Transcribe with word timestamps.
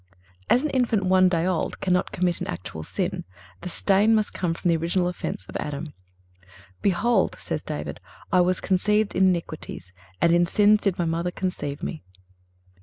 (333) 0.49 0.55
As 0.57 0.63
an 0.63 0.69
infant 0.71 1.05
one 1.05 1.29
day 1.29 1.45
old 1.45 1.79
cannot 1.79 2.11
commit 2.11 2.41
an 2.41 2.47
actual 2.47 2.83
sin, 2.83 3.23
the 3.61 3.69
stain 3.69 4.15
must 4.15 4.33
come 4.33 4.55
from 4.55 4.69
the 4.69 4.75
original 4.75 5.07
offense 5.07 5.45
of 5.45 5.55
Adam. 5.57 5.93
"Behold," 6.81 7.35
says 7.37 7.61
David, 7.61 7.99
"I 8.31 8.41
was 8.41 8.59
conceived 8.61 9.13
in 9.15 9.25
iniquities, 9.27 9.93
and 10.19 10.31
in 10.33 10.47
sins 10.47 10.81
did 10.81 10.97
my 10.97 11.05
mother 11.05 11.29
conceive 11.29 11.83
me." 11.83 12.03